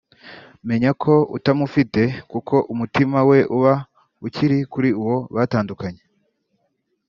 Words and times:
menya 0.67 0.91
ko 1.01 1.13
utamufite 1.37 2.01
kuko 2.31 2.55
umutima 2.73 3.17
we 3.29 3.39
uba 3.57 3.73
ukiri 4.27 4.57
kuri 4.71 4.89
uwo 5.01 5.17
batandukanye 5.35 6.01